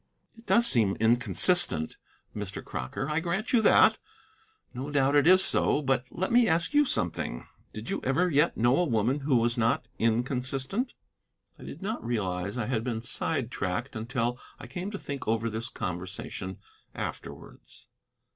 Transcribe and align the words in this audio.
"It 0.35 0.47
does 0.47 0.65
seem 0.65 0.97
inconsistent, 0.99 1.95
Mr. 2.35 2.65
Crocker; 2.65 3.07
I 3.07 3.19
grant 3.19 3.53
you 3.53 3.61
that. 3.61 3.99
No 4.73 4.89
doubt 4.89 5.15
it 5.15 5.27
is 5.27 5.43
so. 5.43 5.83
But 5.83 6.07
let 6.09 6.31
me 6.31 6.47
ask 6.47 6.73
you 6.73 6.85
something: 6.85 7.45
did 7.71 7.91
you 7.91 8.01
ever 8.03 8.27
yet 8.27 8.57
know 8.57 8.75
a 8.77 8.83
woman 8.83 9.19
who 9.19 9.35
was 9.35 9.59
not 9.59 9.87
inconsistent?" 9.99 10.95
I 11.59 11.65
did 11.65 11.83
not 11.83 12.03
realize 12.03 12.57
I 12.57 12.65
had 12.65 12.83
been 12.83 13.03
side 13.03 13.51
tracked 13.51 13.95
until 13.95 14.39
I 14.59 14.65
came 14.65 14.89
to 14.89 14.97
think 14.97 15.27
over 15.27 15.51
this 15.51 15.69
conversation 15.69 16.57
afterwards. 16.95 17.85